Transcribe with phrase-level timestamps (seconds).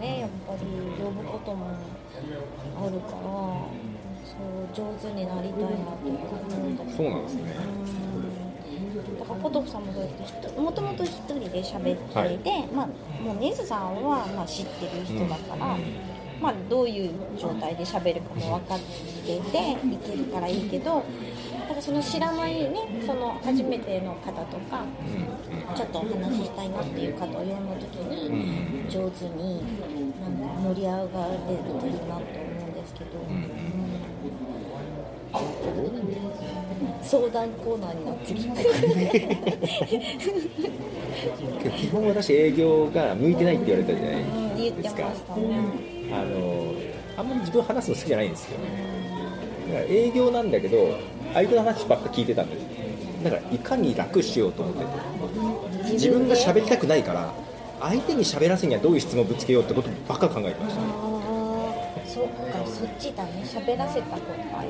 [0.00, 0.60] ねやっぱり
[1.02, 3.22] 呼ぶこともあるから
[4.26, 7.54] そう上手になりたいなという感じでそうなんですね、
[9.36, 12.86] ポトフさんもそうやってもともと一人で喋っていて、まあ
[13.22, 15.76] もうネズさんはまあ知ってる人だから、
[16.40, 21.04] まあ、どういう状態で喋るかも分かっていていけるからいいけど
[21.66, 24.84] だからその知らないねその初めての方とか
[25.74, 29.62] ちょっとお話ししたいなっていう方を読む時に上手に
[30.20, 31.08] なんか盛り上がれる
[31.80, 32.55] といいなと思うん
[32.86, 33.50] ですけど、うん
[37.02, 38.42] 相談コーナーになってき
[41.86, 44.24] 基本私営業が向いてないって言われたじゃない
[44.72, 45.02] ですか。
[45.02, 45.08] ね。
[46.12, 46.72] あの
[47.16, 48.58] あんまり自分話すの好きじゃないんですよ
[49.68, 50.96] だから営業なんだけど
[51.32, 52.62] 相手の話ばっか聞いてたんです。
[53.22, 54.86] だからいかに楽しようと思ってて。
[55.92, 57.32] 自分が喋りたくないから
[57.80, 60.86] 相手に喋らせにはどういう質問をぶつけようってことばっか考えてましたああ、
[62.06, 63.42] そっか、そっちだね。
[63.44, 64.20] 喋らせた方
[64.56, 64.68] がい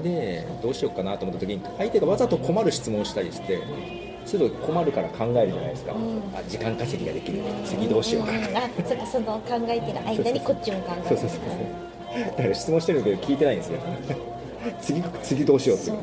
[0.00, 0.02] い。
[0.02, 3.60] でどうしようかなと思った時に相手がわざと困る質問をしたりして
[4.24, 5.92] すぐ困るから考えるじゃないですか、
[6.34, 7.40] あ時間稼ぎができる。
[7.64, 8.32] 次どうしようか。
[8.32, 11.16] なあ、そっか、その考えてる間にこっちも考えてる。
[11.20, 12.36] そうそうそうそう。
[12.36, 13.78] だから質問してるけど聞いてないんですよ。
[14.80, 15.86] 次次どうしようって。
[15.86, 16.02] そっか、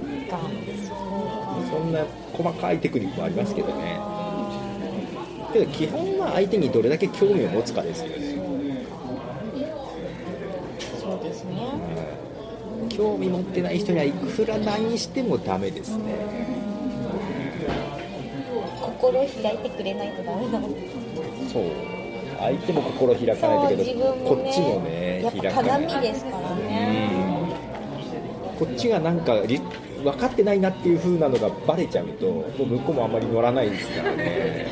[1.69, 4.13] そんな細かいテクニックもありますけどね。
[5.53, 8.22] けど基本は相手にどれだけ興味を持つかですよね
[12.95, 16.13] 興味持ってない人にはいくら何してもダメですね。
[18.81, 20.69] 心を開いてくれないとダメなの。
[21.51, 21.63] そう。
[22.39, 25.87] 相手も心開かないといけど、ねこっちもねやっぱ開かない。
[25.87, 27.09] 鏡ですからね。
[28.59, 29.59] こっちがなんかり
[30.03, 34.67] 分かってないなっていう風なのがバレちゃうともう向こうもあんまり乗らないですからね。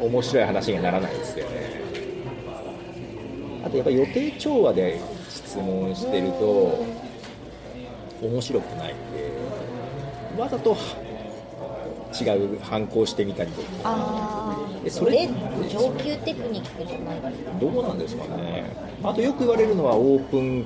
[0.00, 1.84] 面白い話にはならないですよね。
[3.64, 5.00] あとやっぱ予定調和で
[5.30, 6.84] 質問してると
[8.22, 9.30] 面白くないんで
[10.38, 10.76] わざと
[12.20, 13.68] 違う反抗してみたりとか。
[13.84, 15.28] ああ、えそれ
[15.68, 17.50] 上級テクニックじゃないですか？
[17.60, 18.64] どうなんですかね。
[19.02, 20.64] あとよく言われるのはオープン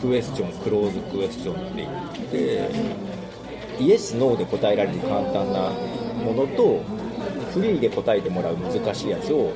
[0.00, 2.70] クエスチョンクローズクエスチョンって言って
[3.82, 5.70] イエス・ノーで答えられる簡単な
[6.24, 6.82] ものと
[7.52, 9.52] フリーで答えてもらう難しいやつを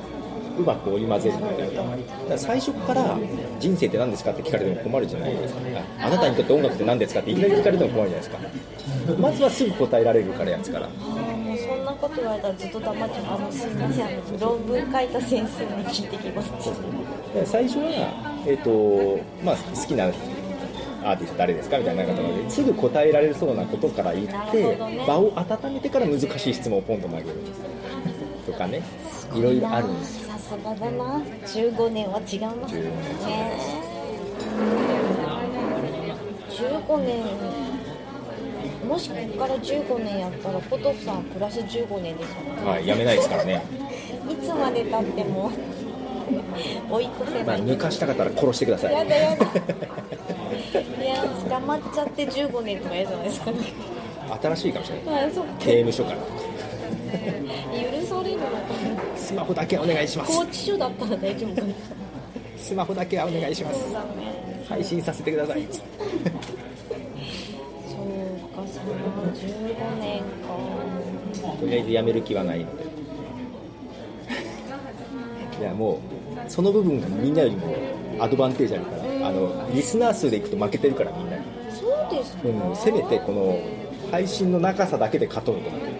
[0.57, 1.97] うまく織り交ぜるみたいなだか
[2.29, 3.17] ら最初から
[3.59, 5.61] 人生って何ですかって聞かれても困るじゃないですか。
[6.01, 9.15] ああなたにとって音楽って何ですかっていきなり聞かれても困るじゃないですか。
[9.19, 10.87] まずはすぐ答えられるからやつから。
[10.87, 10.93] も
[11.53, 13.25] うそんなこと言われたらずっと黙っちゃう。
[13.27, 14.07] あの、すみません、
[14.39, 16.51] 論文書いた先生に聞いてきます。
[17.33, 27.27] で最初は、えーとまあ、好きなアーティスト誰ですかみたいな方ですぐ答えられるそうなことから言なって、場を温めてから難しい質問をポンと投げる
[28.51, 28.83] とかね
[29.33, 30.31] いろいろあるんですよ。
[30.31, 31.21] さすがだな。
[31.45, 32.49] 15年は違うな。
[32.67, 32.83] 15年。
[33.25, 33.71] ね
[36.49, 37.71] 15年。
[38.87, 42.65] もしここから15年やったらポトフさんプラス15年ですよね。
[42.65, 43.63] はい、やめないですからね、
[44.29, 45.51] いつまでたっても。
[46.89, 48.93] 追い越せまあ、ない、抜かしたかったら殺してください。
[48.93, 49.45] やだやだ。
[51.03, 53.57] いや捕まっちゃって15年とか嫌じゃないですかね。
[54.41, 55.31] 新しいかもしれない。
[55.59, 56.17] 刑務所から
[57.11, 57.17] 許
[58.05, 61.61] されるのかなスマホだけお願いします拘置所だったら大丈夫
[62.57, 63.95] スマホだけはお願いしますね
[64.67, 65.83] 配信させてくださいそう
[68.55, 68.93] かその
[69.33, 72.83] 15年かとりあえずやめる気はないので
[75.59, 76.01] いやも
[76.47, 77.75] うその部分がみんなよりも
[78.19, 83.59] アドバンテージあるからあのリスナー数でいくと負けてるからみんなにそうですか、うん、せめてこの
[84.09, 85.90] 配信の長さだけで勝とうと思って